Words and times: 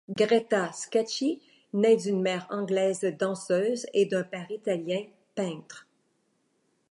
Greta 0.09 0.71
Scacchi 0.73 1.43
naît 1.73 1.95
d'une 1.95 2.23
mère 2.23 2.47
anglaise 2.49 3.01
danseuse 3.19 3.85
et 3.93 4.07
d'un 4.07 4.23
père 4.23 4.49
italien, 4.49 5.05
peintre. 5.35 5.85